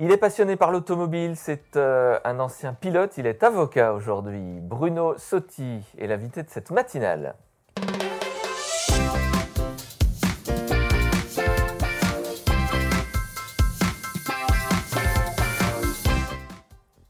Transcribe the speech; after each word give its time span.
Il 0.00 0.12
est 0.12 0.16
passionné 0.16 0.54
par 0.54 0.70
l'automobile, 0.70 1.34
c'est 1.34 1.74
euh, 1.76 2.20
un 2.24 2.38
ancien 2.38 2.72
pilote, 2.72 3.18
il 3.18 3.26
est 3.26 3.42
avocat 3.42 3.94
aujourd'hui. 3.94 4.60
Bruno 4.60 5.18
Sotti 5.18 5.80
est 5.98 6.06
l'invité 6.06 6.44
de 6.44 6.48
cette 6.50 6.70
matinale. 6.70 7.34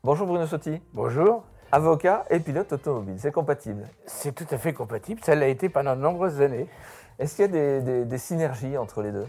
Bonjour 0.02 0.26
Bruno 0.26 0.46
Sotti. 0.46 0.80
Bonjour. 0.94 1.44
Avocat 1.70 2.24
et 2.30 2.40
pilote 2.40 2.72
automobile, 2.72 3.16
c'est 3.18 3.32
compatible? 3.32 3.86
C'est 4.06 4.34
tout 4.34 4.46
à 4.50 4.56
fait 4.56 4.72
compatible, 4.72 5.20
ça 5.22 5.34
l'a 5.34 5.48
été 5.48 5.68
pendant 5.68 5.94
de 5.94 6.00
nombreuses 6.00 6.40
années. 6.40 6.66
Est-ce 7.18 7.36
qu'il 7.36 7.44
y 7.44 7.48
a 7.48 7.50
des, 7.52 7.80
des- 7.82 8.04
des 8.06 8.18
synergies 8.18 8.78
entre 8.78 9.02
les 9.02 9.12
deux? 9.12 9.26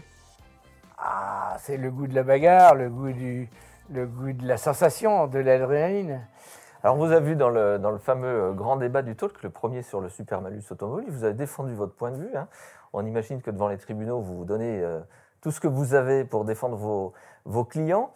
Ah, 1.02 1.56
c'est 1.60 1.78
le 1.78 1.90
goût 1.90 2.06
de 2.06 2.14
la 2.14 2.22
bagarre, 2.22 2.74
le 2.74 2.90
goût, 2.90 3.10
du, 3.10 3.48
le 3.90 4.06
goût 4.06 4.32
de 4.32 4.46
la 4.46 4.58
sensation, 4.58 5.26
de 5.28 5.38
l'adrénaline. 5.38 6.20
Alors, 6.82 6.96
vous 6.96 7.10
a 7.10 7.20
vu 7.20 7.36
dans 7.36 7.48
le, 7.48 7.78
dans 7.78 7.90
le 7.90 7.98
fameux 7.98 8.26
euh, 8.26 8.52
grand 8.52 8.76
débat 8.76 9.00
du 9.00 9.16
talk, 9.16 9.42
le 9.42 9.48
premier 9.48 9.82
sur 9.82 10.00
le 10.02 10.10
super 10.10 10.42
malus 10.42 10.62
automobile. 10.70 11.10
Vous 11.10 11.24
avez 11.24 11.32
défendu 11.32 11.74
votre 11.74 11.94
point 11.94 12.10
de 12.10 12.16
vue. 12.16 12.36
hein. 12.36 12.48
On 12.92 13.06
imagine 13.06 13.40
que 13.40 13.50
devant 13.50 13.68
les 13.68 13.78
tribunaux, 13.78 14.20
vous 14.20 14.36
vous 14.36 14.44
donnez 14.44 14.82
euh, 14.82 15.00
tout 15.40 15.50
ce 15.50 15.60
que 15.60 15.68
vous 15.68 15.94
avez 15.94 16.24
pour 16.24 16.44
défendre 16.44 16.76
vos, 16.76 17.14
vos 17.46 17.64
clients. 17.64 18.12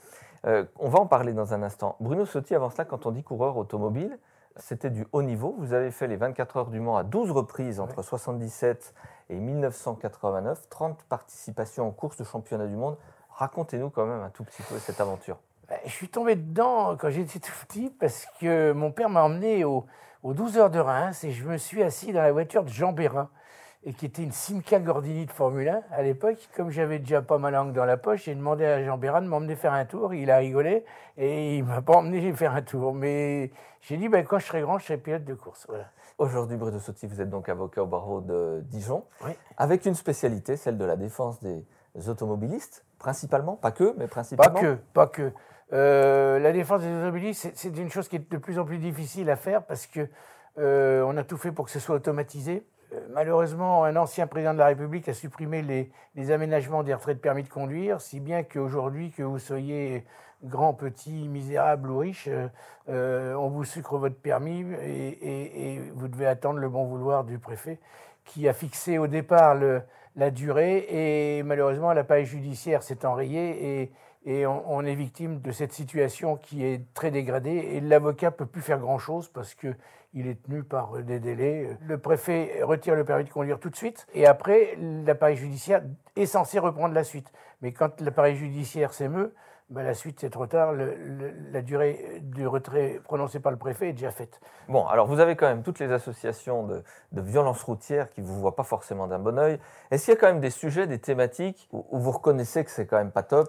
Euh, 0.46 0.65
on 0.79 0.91
va 0.91 0.98
en 0.98 1.07
parler 1.07 1.32
dans 1.32 1.55
un 1.55 1.62
instant. 1.62 1.96
Bruno 2.01 2.27
Sotti, 2.27 2.55
avant 2.55 2.69
cela, 2.69 2.85
quand 2.85 3.07
on 3.07 3.12
dit 3.12 3.23
coureur 3.23 3.57
automobile, 3.57 4.19
c'était 4.57 4.91
du 4.91 5.07
haut 5.13 5.23
niveau. 5.23 5.55
Vous 5.59 5.73
avez 5.73 5.91
fait 5.91 6.07
les 6.07 6.17
24 6.17 6.57
heures 6.57 6.71
du 6.71 6.81
Mans 6.81 6.97
à 6.97 7.03
12 7.03 7.31
reprises 7.33 7.81
entre 7.81 8.03
77 8.03 8.95
et 9.30 9.37
1989, 9.41 10.69
30 10.69 11.03
participations 11.05 11.87
en 11.89 11.91
course 11.91 12.17
de 12.17 12.25
championnat 12.25 12.67
du 12.67 12.77
monde. 12.77 12.97
Racontez-nous 13.30 13.91
quand 13.91 14.07
même 14.07 14.21
un 14.23 14.30
tout 14.30 14.45
petit 14.45 14.63
peu 14.63 14.79
cette 14.79 15.01
aventure. 15.01 15.39
Ben, 15.69 15.79
Je 15.85 15.91
suis 15.91 16.09
tombé 16.09 16.37
dedans 16.37 16.97
quand 16.97 17.11
j'étais 17.11 17.41
tout 17.41 17.53
petit 17.67 17.91
parce 17.91 18.27
que 18.41 18.73
mon 18.73 18.93
père 18.93 19.09
m'a 19.09 19.23
emmené 19.25 19.65
au- 19.65 19.87
aux 20.23 20.35
12 20.35 20.57
heures 20.59 20.71
de 20.71 20.79
Reims 20.79 21.24
et 21.24 21.33
je 21.33 21.45
me 21.45 21.57
suis 21.57 21.83
assis 21.83 22.13
dans 22.13 22.23
la 22.23 22.33
voiture 22.33 22.63
de 22.65 22.68
Jean 22.68 22.93
Bérin, 22.93 23.29
et 23.87 23.93
qui 23.93 24.07
était 24.07 24.23
une 24.23 24.32
Simca 24.32 24.79
Gordini 24.80 25.27
de 25.27 25.30
Formule 25.30 25.68
1 25.68 25.82
à 25.93 26.02
l'époque. 26.02 26.49
Comme 26.57 26.71
j'avais 26.71 26.99
déjà 26.99 27.21
pas 27.23 27.38
ma 27.38 27.51
langue 27.51 27.73
dans 27.73 27.85
la 27.85 27.96
poche, 27.96 28.24
j'ai 28.24 28.35
demandé 28.35 28.65
à 28.65 28.82
Jean 28.85 28.96
Bérin 28.99 29.21
de 29.23 29.27
m'emmener 29.29 29.57
faire 29.57 29.73
un 29.74 29.85
tour. 29.85 30.15
Il 30.15 30.30
a 30.30 30.38
rigolé 30.38 30.85
et 31.18 31.59
il 31.59 31.65
m'a 31.65 31.82
pas 31.82 31.95
emmené 31.99 32.32
faire 32.35 32.55
un 32.55 32.62
tour. 32.62 32.95
Mais 32.95 33.51
j'ai 33.82 33.96
dit, 33.96 34.09
ben, 34.09 34.24
quand 34.24 34.38
je 34.38 34.46
serai 34.46 34.62
grand, 34.62 34.79
je 34.79 34.85
serai 34.87 34.96
pilote 34.99 35.24
de 35.24 35.35
course. 35.35 35.66
Voilà. 35.68 35.85
Aujourd'hui, 36.18 36.57
Bruno 36.57 36.79
Sotti, 36.79 37.07
vous 37.07 37.21
êtes 37.21 37.29
donc 37.29 37.49
avocat 37.49 37.82
au 37.82 37.87
barreau 37.87 38.21
de 38.21 38.62
Dijon, 38.66 39.05
Oui. 39.24 39.32
avec 39.57 39.85
une 39.85 39.95
spécialité, 39.96 40.57
celle 40.57 40.79
de 40.79 40.85
la 40.85 40.96
défense 40.96 41.40
des 41.43 41.65
automobilistes, 42.09 42.85
principalement, 42.99 43.57
pas 43.57 43.73
que, 43.73 43.95
mais 43.99 44.05
Pas 44.07 44.10
principalement. 44.10 44.60
que, 44.60 44.74
pas 44.95 45.07
que. 45.09 45.32
Euh, 45.73 46.38
la 46.38 46.52
défense 46.52 46.82
des 46.82 46.88
automobilistes, 46.95 47.43
c'est- 47.43 47.57
c'est 47.57 47.77
une 47.77 47.90
chose 47.90 48.09
qui 48.09 48.16
est 48.16 48.30
de 48.30 48.37
plus 48.38 48.59
en 48.59 48.65
plus 48.65 48.79
difficile 48.79 49.29
à 49.29 49.37
faire 49.37 49.65
parce 49.65 49.87
que 49.87 50.09
euh, 50.59 51.02
on 51.07 51.16
a 51.16 51.24
tout 51.24 51.37
fait 51.37 51.51
pour 51.51 51.65
que 51.65 51.71
ce 51.73 51.80
soit 51.80 51.96
automatisé. 51.96 52.65
Malheureusement, 53.15 53.84
un 53.84 53.95
ancien 53.95 54.26
président 54.26 54.54
de 54.54 54.59
la 54.59 54.66
République 54.66 55.09
a 55.09 55.15
supprimé 55.15 55.62
les, 55.62 56.30
aménagements 56.32 56.82
des 56.82 56.93
retraites 56.93 57.18
de 57.18 57.23
permis 57.23 57.45
de 57.45 57.48
conduire, 57.48 58.01
si 58.01 58.18
bien 58.18 58.43
qu'aujourd'hui, 58.43 59.12
que 59.12 59.23
vous 59.23 59.38
soyez 59.38 60.04
grand, 60.43 60.74
petit, 60.74 61.29
misérable 61.29 61.93
ou 61.93 61.98
riche, 61.98 62.29
euh, 62.88 63.34
on 63.34 63.51
vous 63.51 63.62
sucre 63.62 63.98
votre 63.98 64.16
permis 64.16 64.65
et, 64.82 65.81
vous 65.94 66.09
devez 66.09 66.26
attendre 66.26 66.59
le 66.59 66.69
bon 66.69 66.87
vouloir 66.87 67.22
du 67.22 67.38
préfet 67.38 67.78
qui 68.25 68.48
a 68.48 68.53
fixé 68.53 68.98
au 68.98 69.06
départ 69.06 69.54
la 70.16 70.31
durée 70.32 70.84
et 70.88 71.44
malheureusement 71.44 71.93
l'appareil 71.93 72.26
judiciaire 72.26 72.82
s'est 72.82 73.06
enrayé 73.06 73.82
et, 73.82 73.93
et 74.27 74.47
on, 74.47 74.81
est 74.83 74.94
victime 74.94 75.41
de 75.41 75.53
cette 75.53 75.72
situation 75.72 76.37
qui 76.37 76.65
est 76.65 76.83
très 76.94 77.11
dégradée 77.11 77.50
et 77.50 77.81
l'avocat 77.81 78.31
peut 78.31 78.47
plus 78.47 78.62
faire 78.62 78.78
grand 78.78 78.99
chose 78.99 79.28
parce 79.28 79.55
que 79.55 79.75
il 80.15 80.28
est 80.28 80.43
tenu 80.44 80.62
par 80.62 81.03
des 81.03 81.19
délais. 81.19 81.77
Le 81.87 81.99
préfet 81.99 82.61
retire 82.62 82.95
le 82.95 83.05
permis 83.05 83.25
de 83.25 83.31
conduire 83.31 83.59
tout 83.59 83.69
de 83.69 83.77
suite 83.77 84.07
et 84.15 84.27
après 84.27 84.79
l'appareil 84.79 85.37
judiciaire 85.37 85.83
est 86.17 86.27
censé 86.27 86.59
reprendre 86.59 86.95
la 86.95 87.05
suite. 87.05 87.33
Mais 87.61 87.73
quand 87.73 88.01
l'appareil 88.01 88.37
judiciaire 88.37 88.95
s'émeut, 88.95 89.34
ben, 89.71 89.83
la 89.83 89.93
suite 89.93 90.21
c'est 90.21 90.31
trop 90.31 90.47
tard. 90.47 90.73
La 91.53 91.61
durée 91.61 92.21
du 92.23 92.47
retrait 92.47 93.01
prononcé 93.05 93.41
par 93.41 93.53
le 93.53 93.59
préfet 93.59 93.91
est 93.91 93.93
déjà 93.93 94.11
faite. 94.11 94.41
Bon, 94.69 94.87
alors 94.87 95.07
vous 95.07 95.21
avez 95.21 95.37
quand 95.37 95.49
même 95.49 95.63
toutes 95.63 95.81
les 95.81 95.91
associations 95.93 96.67
de, 96.67 96.83
de 97.13 97.21
violence 97.21 97.63
routière 97.63 98.11
qui 98.11 98.23
ne 98.23 98.27
vous 98.27 98.41
voient 98.41 98.57
pas 98.57 98.63
forcément 98.63 99.07
d'un 99.07 99.19
bon 99.19 99.39
oeil. 99.39 99.59
Est-ce 99.91 100.05
qu'il 100.05 100.15
y 100.15 100.17
a 100.17 100.21
quand 100.21 100.29
même 100.29 100.41
des 100.41 100.51
sujets, 100.51 100.87
des 100.87 101.01
thématiques 101.01 101.69
où, 101.73 101.84
où 101.91 101.99
vous 101.99 102.13
reconnaissez 102.13 102.65
que 102.65 102.71
c'est 102.71 102.87
quand 102.87 102.99
même 102.99 103.11
pas 103.11 103.23
top? 103.25 103.49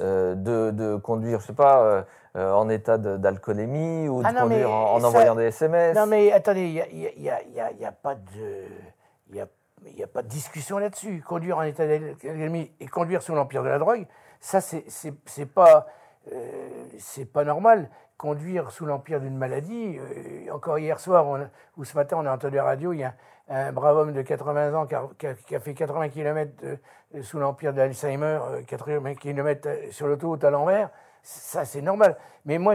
Euh, 0.00 0.34
de, 0.34 0.70
de 0.70 0.96
conduire, 0.96 1.40
je 1.40 1.46
sais 1.46 1.52
pas, 1.52 1.82
euh, 1.82 2.02
euh, 2.36 2.52
en 2.52 2.68
état 2.68 2.96
d'alcoolémie 2.98 4.08
ou 4.08 4.22
de 4.22 4.26
Ah 4.26 4.32
non, 4.32 4.42
conduire 4.42 4.70
en, 4.70 4.94
en 4.94 5.00
ça- 5.00 5.08
envoyant 5.08 5.34
des 5.34 5.44
SMS 5.44 5.96
Non, 5.96 6.06
mais 6.06 6.32
attendez, 6.32 6.62
il 6.66 6.72
n'y 6.72 6.80
a, 6.80 6.86
y 6.88 7.80
y 7.80 7.82
y 7.84 7.88
pas 8.02 8.14
de. 8.14 8.64
Il 9.30 9.36
y 9.36 9.40
a, 9.40 9.46
il 9.86 9.98
y 9.98 10.02
a 10.02 10.06
pas 10.06 10.22
de 10.22 10.28
discussion 10.28 10.78
là-dessus. 10.78 11.22
Conduire 11.26 11.58
en 11.58 11.62
état 11.62 11.86
d'alcoolémie 11.86 12.70
et 12.80 12.86
conduire 12.86 13.22
sous 13.22 13.34
l'empire 13.34 13.62
de 13.62 13.68
la 13.68 13.78
drogue, 13.78 14.06
ça, 14.40 14.60
c'est 14.60 15.46
pas, 15.46 15.86
euh, 16.32 16.36
c'est 16.98 17.24
pas 17.24 17.44
normal. 17.44 17.88
Conduire 18.18 18.70
sous 18.70 18.86
l'empire 18.86 19.20
d'une 19.20 19.36
maladie, 19.36 19.98
euh, 19.98 20.52
encore 20.52 20.78
hier 20.78 21.00
soir 21.00 21.26
ou 21.76 21.84
ce 21.84 21.96
matin, 21.96 22.16
on 22.20 22.26
a 22.26 22.32
entendu 22.32 22.58
à 22.58 22.62
la 22.62 22.68
radio, 22.68 22.92
il 22.92 23.00
y 23.00 23.04
a 23.04 23.14
un 23.48 23.72
brave 23.72 23.96
homme 23.96 24.12
de 24.12 24.22
80 24.22 24.74
ans 24.74 24.86
qui 24.86 25.26
a, 25.26 25.60
fait 25.60 25.74
80 25.74 26.08
km 26.10 26.52
sous 27.20 27.38
l'empire 27.38 27.72
de 27.72 27.78
l'Alzheimer, 27.78 28.38
euh, 28.42 28.62
80 28.62 29.14
km 29.16 29.68
sur 29.90 30.06
l'autoroute 30.06 30.44
à 30.44 30.50
l'envers. 30.50 30.90
Ça, 31.22 31.64
c'est 31.64 31.82
normal. 31.82 32.16
Mais 32.44 32.58
moi, 32.58 32.74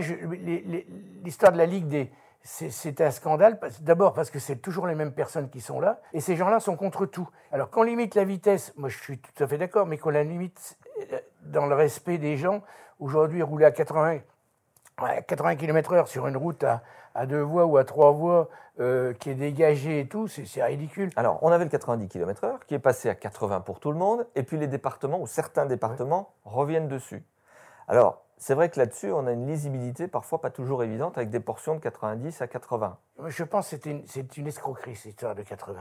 l'histoire 1.24 1.52
de 1.52 1.58
la 1.58 1.66
Ligue 1.66 1.88
des. 1.88 2.12
C'est 2.44 3.02
un 3.02 3.12
scandale, 3.12 3.59
d'abord 3.81 4.14
parce 4.14 4.30
que 4.30 4.40
c'est 4.40 4.56
toujours 4.56 4.88
les 4.88 4.96
mêmes 4.96 5.12
personnes 5.12 5.50
qui 5.50 5.59
sont 5.59 5.81
là, 5.81 6.00
et 6.14 6.22
ces 6.22 6.38
gens-là 6.38 6.62
sont 6.62 6.78
contre 6.78 7.06
tout. 7.06 7.28
Alors 7.52 7.70
qu'on 7.70 7.84
limite 7.84 8.16
la 8.16 8.24
vitesse, 8.24 8.74
moi 8.78 8.88
je 8.88 8.97
suis 8.97 9.18
tout 9.18 9.44
à 9.44 9.47
fait 9.47 9.58
d'accord, 9.58 9.86
mais 9.86 9.97
qu'on 9.97 10.12
la 10.12 10.24
limite 10.24 10.78
euh, 11.12 11.20
dans 11.42 11.66
le 11.66 11.76
respect 11.76 12.18
des 12.18 12.38
gens. 12.38 12.64
Aujourd'hui, 13.00 13.42
rouler 13.42 13.66
à 13.66 13.72
80, 13.72 14.20
à 14.20 14.20
80 14.97 15.56
km/h 15.56 16.08
sur 16.08 16.28
une 16.28 16.38
route 16.38 16.63
à, 16.63 16.81
à 17.13 17.25
deux 17.25 17.41
voies 17.41 17.66
ou 17.66 17.78
à 17.78 17.84
trois 17.84 18.12
voies 18.12 18.50
euh, 18.80 19.13
qui 19.13 19.31
est 19.31 19.35
dégagée 19.35 20.02
et 20.02 20.08
tout, 20.08 20.28
c'est 20.28 20.63
ridicule. 20.63 21.09
Alors, 21.16 21.40
on 21.41 21.52
avait 21.52 21.63
le 21.63 21.69
90 21.69 22.08
km/h 22.08 22.59
qui 22.68 22.75
est 22.75 22.80
passé 22.80 23.09
à 23.09 23.16
80 23.16 23.62
pour 23.62 23.80
tout 23.80 23.91
le 23.91 23.97
monde, 23.97 24.28
et 24.35 24.44
puis 24.44 24.58
les 24.58 24.68
départements, 24.68 25.19
ou 25.19 25.28
certains 25.28 25.66
départements, 25.66 26.31
reviennent 26.46 26.88
dessus. 26.88 27.24
Alors, 27.88 28.24
c'est 28.38 28.53
vrai 28.53 28.69
que 28.69 28.80
là-dessus, 28.80 29.12
on 29.12 29.25
a 29.25 29.31
une 29.31 29.47
lisibilité 29.47 30.08
parfois 30.08 30.41
pas 30.41 30.52
toujours 30.52 30.84
évidente 30.84 31.18
avec 31.18 31.31
des 31.31 31.40
portions 31.40 31.74
de 31.74 31.79
90 31.79 32.41
à 32.41 32.47
80. 32.47 32.97
Moi, 33.18 33.29
Je 33.29 33.44
pense 33.44 33.72
que 33.72 33.78
c'est 34.06 34.38
une, 34.38 34.47
escroquerie, 34.47 34.96
cette 34.96 35.14
histoire 35.14 35.34
de 35.34 35.41
80. 35.41 35.79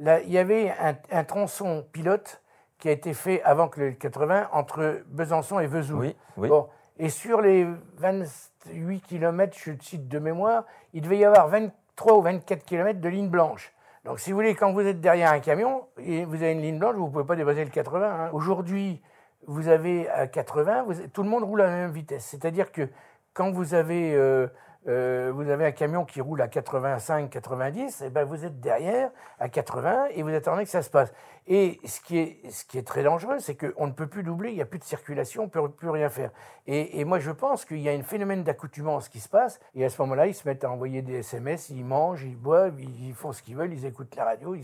Là, 0.00 0.20
il 0.20 0.30
y 0.30 0.36
avait 0.36 0.70
un, 0.78 0.94
un 1.10 1.24
tronçon 1.24 1.86
pilote 1.90 2.42
qui 2.78 2.88
a 2.88 2.92
été 2.92 3.14
fait 3.14 3.42
avant 3.44 3.68
que 3.68 3.80
le 3.80 3.92
80 3.92 4.50
entre 4.52 5.02
Besançon 5.06 5.58
et 5.58 5.66
Vesoul. 5.66 6.00
Oui, 6.00 6.16
oui. 6.36 6.48
Bon, 6.50 6.68
et 6.98 7.08
sur 7.08 7.40
les 7.40 7.66
28 7.98 9.00
km, 9.00 9.56
je 9.56 9.72
cite 9.80 10.08
de 10.08 10.18
mémoire, 10.18 10.64
il 10.92 11.02
devait 11.02 11.18
y 11.18 11.24
avoir 11.24 11.48
23 11.48 12.14
ou 12.16 12.22
24 12.22 12.64
km 12.64 13.00
de 13.00 13.08
ligne 13.08 13.28
blanche. 13.28 13.72
Donc, 14.04 14.20
si 14.20 14.30
vous 14.30 14.36
voulez, 14.36 14.54
quand 14.54 14.72
vous 14.72 14.80
êtes 14.80 15.00
derrière 15.00 15.32
un 15.32 15.40
camion 15.40 15.84
et 15.98 16.24
vous 16.24 16.36
avez 16.36 16.52
une 16.52 16.62
ligne 16.62 16.78
blanche, 16.78 16.94
vous 16.94 17.06
ne 17.06 17.10
pouvez 17.10 17.24
pas 17.24 17.36
dépasser 17.36 17.64
le 17.64 17.70
80. 17.70 18.08
hein. 18.26 18.30
Aujourd'hui, 18.32 19.02
vous 19.46 19.68
avez 19.68 20.08
à 20.08 20.26
80, 20.26 20.84
vous- 20.84 21.08
tout 21.12 21.22
le 21.22 21.28
monde 21.28 21.42
roule 21.44 21.60
à 21.62 21.66
la 21.66 21.72
même 21.76 21.90
vitesse. 21.90 22.24
C'est-à-dire 22.24 22.70
que 22.72 22.88
quand 23.34 23.50
vous 23.50 23.74
avez, 23.74 24.14
euh, 24.14 24.46
euh, 24.88 25.32
vous 25.34 25.50
avez 25.50 25.66
un 25.66 25.72
camion 25.72 26.04
qui 26.04 26.20
roule 26.20 26.40
à 26.40 26.48
85, 26.48 27.28
90, 27.28 28.02
et 28.02 28.10
ben 28.10 28.24
vous 28.24 28.44
êtes 28.44 28.60
derrière 28.60 29.10
à 29.40 29.48
80 29.48 30.08
et 30.14 30.22
vous 30.22 30.32
attendez 30.32 30.64
que 30.64 30.70
ça 30.70 30.82
se 30.82 30.90
passe. 30.90 31.12
Et 31.48 31.80
ce 31.84 32.00
qui 32.00 32.18
est, 32.18 32.86
très 32.86 33.04
dangereux, 33.04 33.38
c'est 33.38 33.54
qu'on 33.54 33.86
ne 33.86 33.92
peut 33.92 34.08
plus 34.08 34.24
doubler, 34.24 34.50
il 34.50 34.56
n'y 34.56 34.62
a 34.62 34.66
plus 34.66 34.80
de 34.80 34.84
circulation, 34.84 35.42
on 35.42 35.46
ne 35.46 35.50
peut 35.50 35.68
plus 35.68 35.90
rien 35.90 36.08
faire. 36.08 36.30
Et, 36.66 37.04
moi, 37.04 37.20
je 37.20 37.30
pense 37.30 37.64
qu'il 37.64 37.78
y 37.78 37.88
a 37.88 37.92
un 37.92 38.02
phénomène 38.02 38.42
d'accoutumance 38.42 39.08
qui 39.08 39.20
se 39.20 39.28
passe, 39.28 39.60
et 39.76 39.84
à 39.84 39.88
ce 39.88 40.00
moment-là, 40.02 40.26
ils 40.26 40.34
se 40.34 40.46
mettent 40.48 40.64
à 40.64 40.70
envoyer 40.70 41.02
des 41.02 41.18
SMS, 41.18 41.70
ils 41.70 41.84
mangent, 41.84 42.24
ils 42.24 42.36
boivent, 42.36 42.80
ils, 42.80 43.14
font 43.14 43.30
ce 43.30 43.42
qu'ils 43.42 43.56
veulent, 43.56 43.72
ils 43.72 43.86
écoutent 43.86 44.16
la 44.16 44.24
radio, 44.24 44.56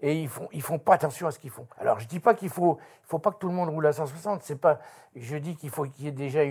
et 0.00 0.14
ils 0.14 0.28
font, 0.28 0.48
font 0.60 0.78
pas 0.78 0.94
attention 0.94 1.26
à 1.26 1.32
ce 1.32 1.40
qu'ils 1.40 1.50
font. 1.50 1.66
Alors, 1.80 1.98
je 1.98 2.06
dis 2.06 2.20
pas 2.20 2.34
qu'il 2.34 2.50
faut, 2.50 2.78
faut 3.02 3.18
pas 3.18 3.32
que 3.32 3.38
tout 3.38 3.48
le 3.48 3.54
monde 3.54 3.70
roule 3.70 3.86
à 3.88 3.92
160, 3.92 4.44
c'est 4.44 4.60
pas, 4.60 4.78
je 5.16 5.36
dis 5.36 5.56
qu'il 5.56 5.70
faut 5.70 5.86
qu'il 5.86 6.04
y 6.04 6.08
ait 6.08 6.12
déjà 6.12 6.42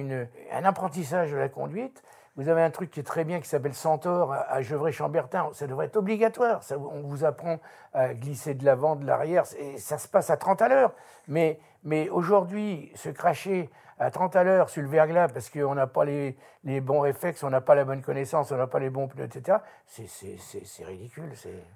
un 0.51 0.65
apprentissage 0.65 1.31
de 1.31 1.37
la 1.37 1.47
conduite, 1.47 2.03
vous 2.37 2.49
avez 2.49 2.61
un 2.61 2.69
truc 2.69 2.91
qui 2.91 2.99
est 2.99 3.03
très 3.03 3.25
bien 3.25 3.39
qui 3.41 3.49
s'appelle 3.49 3.73
Centaure 3.73 4.31
à, 4.31 4.61
Gevrey-Chambertin. 4.61 5.49
Ça 5.53 5.65
devrait 5.65 5.87
être 5.87 5.97
obligatoire. 5.97 6.61
On 6.71 7.01
vous 7.01 7.25
apprend 7.25 7.59
à 7.93 8.13
glisser 8.13 8.53
de 8.53 8.63
l'avant, 8.63 8.95
de 8.95 9.05
l'arrière. 9.05 9.43
Et 9.57 9.77
ça 9.79 9.97
se 9.97 10.07
passe 10.07 10.29
à 10.29 10.37
30 10.37 10.61
à 10.61 10.69
l'heure. 10.69 10.93
Mais, 11.27 11.59
mais 11.83 12.09
aujourd'hui, 12.09 12.91
se 12.93 13.09
cracher 13.09 13.71
à 13.99 14.11
30 14.11 14.35
à 14.35 14.43
l'heure 14.43 14.69
sur 14.69 14.83
le 14.83 14.87
verglas 14.87 15.29
parce 15.29 15.49
qu'on 15.49 15.73
n'a 15.73 15.87
pas 15.87 16.05
les, 16.05 16.37
les 16.63 16.79
bons 16.81 16.99
réflexes, 16.99 17.41
on 17.43 17.49
n'a 17.49 17.61
pas 17.61 17.73
la 17.73 17.83
bonne 17.83 18.03
connaissance, 18.03 18.51
on 18.51 18.57
n'a 18.57 18.67
pas 18.67 18.77
les 18.77 18.91
bons 18.91 19.07
pneus, 19.07 19.25
etc., 19.25 19.57
c'est- 19.87 20.85
ridicule. 20.85 21.31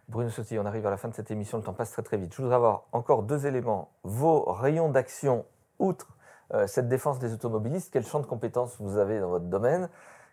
Bruno 0.07 0.29
Sotti, 0.29 0.59
on 0.59 0.65
arrive 0.67 0.85
à 0.85 0.91
la 0.91 0.97
fin 0.97 1.07
de 1.07 1.15
cette 1.15 1.31
émission, 1.31 1.57
le 1.57 1.63
temps 1.63 1.73
passe 1.73 1.91
très 1.91 2.03
très 2.03 2.17
vite. 2.17 2.33
Je 2.33 2.41
voudrais 2.41 2.55
avoir 2.55 2.83
encore 2.91 3.23
deux 3.23 3.47
éléments. 3.47 3.89
Vos 4.03 4.43
rayons 4.43 4.89
d'action, 4.89 5.45
outre 5.79 6.15
euh, 6.53 6.67
cette 6.67 6.87
défense 6.87 7.17
des 7.17 7.33
automobilistes 7.33 7.89
Quel 7.91 8.05
champ 8.05 8.19
de 8.19 8.25
compétences 8.25 8.75
vous 8.79 8.97
avez 8.97 9.19
dans 9.19 9.29
votre 9.29 9.45
domaine? 9.45 9.89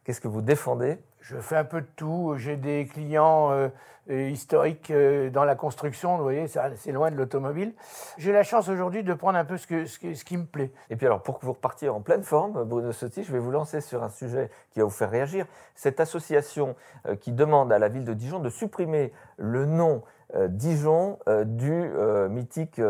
Qu'est-ce 0.09 0.23
que 0.23 0.29
vous 0.29 0.41
défendez? 0.41 0.97
Je 1.21 1.37
fais 1.37 1.57
un 1.57 1.65
peu 1.65 1.83
de 1.83 1.87
tout. 1.95 2.33
J'ai 2.39 2.57
des 2.57 2.87
clients 2.87 3.53
euh, 3.53 3.69
euh, 4.09 4.31
historiques 4.31 4.91
dans 4.91 5.45
la 5.45 5.55
construction, 5.55 6.17
vous 6.17 6.23
voyez, 6.23 6.47
c'est 6.49 6.93
loin 6.93 7.11
de 7.11 7.17
l'automobile. 7.17 7.75
J'ai 8.17 8.33
la 8.33 8.43
chance 8.43 8.71
aujourd'hui 8.71 9.05
de 9.05 9.13
prendre 9.13 9.37
un 9.37 9.45
peu 9.45 9.59
ce, 9.59 9.67
que, 9.67 9.85
ce, 9.85 9.99
qui 9.99 10.39
me 10.39 10.47
plaît. 10.47 10.73
Et 10.89 10.97
puis 10.97 11.05
alors, 11.05 11.23
pour 11.23 11.39
que 11.39 11.45
vous 11.45 11.53
repartiez 11.53 11.91
en 11.91 12.01
pleine 12.01 12.23
forme, 12.23 12.65
Bruno 12.65 12.91
Sotti, 12.91 13.23
je 13.23 13.31
vais 13.31 13.39
vous 13.39 13.51
lancer 13.51 13.83
sur 13.83 14.03
un 14.03 14.09
sujet 14.09 14.51
qui 14.71 14.79
va 14.79 14.87
vous 14.87 14.91
faire 14.91 15.11
réagir. 15.11 15.45
Cette 15.75 16.01
association 16.01 16.75
qui 17.21 17.33
demande 17.33 17.71
à 17.71 17.79
la 17.79 17.91
ville 17.91 18.07
de 18.07 18.15
Dijon 18.15 18.39
de 18.39 18.49
supprimer 18.49 19.13
le 19.37 19.67
nom 19.67 20.05
Dijon 20.49 21.19
du 21.45 21.91
mythique 22.31 22.81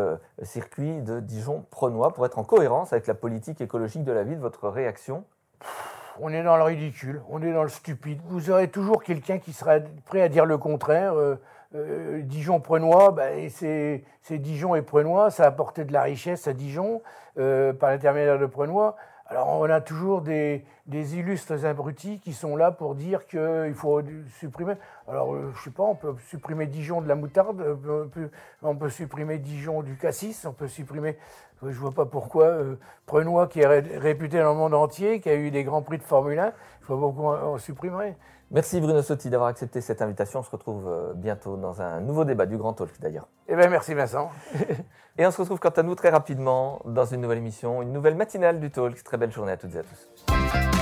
circuit 0.43 1.01
de 1.01 1.19
Dijon-Prenois 1.19 2.13
pour 2.13 2.25
être 2.25 2.39
en 2.39 2.45
cohérence 2.45 2.93
avec 2.93 3.07
la 3.07 3.13
politique 3.13 3.59
écologique 3.59 4.05
de 4.05 4.13
la 4.13 4.23
ville. 4.23 4.39
Votre 4.39 4.69
réaction? 4.69 5.25
On 6.21 6.33
est 6.33 6.43
dans 6.43 6.57
le 6.57 6.63
ridicule, 6.63 7.21
on 7.29 7.41
est 7.41 7.51
dans 7.51 7.63
le 7.63 7.69
stupide. 7.69 8.19
Vous 8.25 8.49
aurez 8.49 8.67
toujours 8.67 9.03
quelqu'un 9.03 9.37
qui 9.37 9.53
sera 9.53 9.79
prêt 10.05 10.21
à 10.21 10.29
dire 10.29 10.45
le 10.45 10.57
contraire. 10.57 11.13
Euh, 11.13 11.35
euh, 11.75 12.21
Dijon-Prenois, 12.23 13.11
bah, 13.11 13.27
c'est 13.49 14.03
Dijon 14.31 14.75
et 14.75 14.81
Prenois, 14.81 15.29
ça 15.29 15.43
a 15.43 15.47
apporté 15.47 15.85
de 15.85 15.93
la 15.93 16.01
richesse 16.01 16.47
à 16.47 16.53
Dijon 16.53 17.01
euh, 17.37 17.73
par 17.73 17.91
l'intermédiaire 17.91 18.39
de 18.39 18.47
Prenois. 18.47 18.95
Alors 19.27 19.47
on 19.47 19.69
a 19.69 19.79
toujours 19.79 20.21
des, 20.21 20.65
illustres 20.91 21.65
abrutis 21.65 22.19
qui 22.19 22.33
sont 22.33 22.55
là 22.55 22.71
pour 22.71 22.95
dire 22.95 23.25
qu'il 23.27 23.73
faut 23.75 24.01
supprimer. 24.39 24.73
Alors 25.07 25.35
je 25.35 25.47
ne 25.47 25.63
sais 25.63 25.71
pas, 25.71 25.83
on 25.83 25.95
peut 25.95 26.15
supprimer 26.27 26.67
Dijon 26.67 27.01
de 27.01 27.07
la 27.07 27.15
moutarde, 27.15 27.61
on 27.61 28.07
peut, 28.07 28.29
on 28.61 28.75
peut 28.75 28.89
supprimer 28.89 29.37
Dijon 29.37 29.81
du 29.83 29.95
cassis, 29.97 30.45
on 30.45 30.53
peut 30.53 30.67
supprimer 30.67 31.17
je 31.63 31.67
ne 31.67 31.73
vois 31.73 31.91
pas 31.91 32.05
pourquoi 32.05 32.45
euh, 32.45 32.75
Prenois, 33.05 33.47
qui 33.47 33.61
est 33.61 33.67
réputé 33.67 34.39
dans 34.39 34.53
le 34.53 34.57
monde 34.57 34.73
entier, 34.73 35.19
qui 35.19 35.29
a 35.29 35.35
eu 35.35 35.51
des 35.51 35.63
grands 35.63 35.81
prix 35.81 35.97
de 35.97 36.03
Formule 36.03 36.39
1, 36.39 36.53
je 36.81 36.93
ne 36.93 36.97
vois 36.97 37.09
pas 37.09 37.13
pourquoi 37.13 37.49
on 37.49 37.57
supprimerait. 37.57 38.15
Merci 38.51 38.81
Bruno 38.81 39.01
Sotti 39.03 39.29
d'avoir 39.29 39.49
accepté 39.49 39.79
cette 39.79 40.01
invitation. 40.01 40.39
On 40.39 40.43
se 40.43 40.49
retrouve 40.49 40.87
euh, 40.87 41.13
bientôt 41.13 41.55
dans 41.55 41.81
un 41.81 41.99
nouveau 41.99 42.25
débat 42.25 42.47
du 42.47 42.57
Grand 42.57 42.73
Talk 42.73 42.99
d'ailleurs. 42.99 43.27
Eh 43.47 43.55
bien 43.55 43.67
merci 43.67 43.93
Vincent. 43.93 44.31
et 45.17 45.27
on 45.27 45.31
se 45.31 45.39
retrouve 45.39 45.59
quant 45.59 45.69
à 45.69 45.83
nous 45.83 45.93
très 45.93 46.09
rapidement 46.09 46.81
dans 46.85 47.05
une 47.05 47.21
nouvelle 47.21 47.37
émission, 47.37 47.83
une 47.83 47.93
nouvelle 47.93 48.15
matinale 48.15 48.59
du 48.59 48.71
Talk. 48.71 49.03
Très 49.03 49.17
belle 49.17 49.31
journée 49.31 49.51
à 49.51 49.57
toutes 49.57 49.75
et 49.75 49.79
à 49.79 49.83
tous. 49.83 50.78